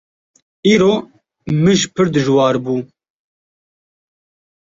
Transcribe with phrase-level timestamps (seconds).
[0.73, 0.93] Îro
[1.61, 2.75] mij pir dijwar bû.